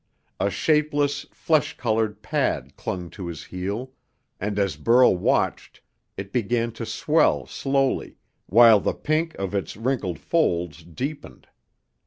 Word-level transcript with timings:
A 0.39 0.49
shapeless, 0.49 1.27
flesh 1.31 1.77
colored 1.77 2.23
pad 2.23 2.75
clung 2.75 3.11
to 3.11 3.27
his 3.27 3.43
heel, 3.43 3.91
and 4.39 4.57
as 4.57 4.75
Burl 4.75 5.15
watched, 5.15 5.81
it 6.17 6.33
began 6.33 6.71
to 6.71 6.87
swell 6.87 7.45
slowly, 7.45 8.17
while 8.47 8.79
the 8.79 8.95
pink 8.95 9.35
of 9.35 9.53
its 9.53 9.77
wrinkled 9.77 10.17
folds 10.17 10.83
deepened. 10.83 11.49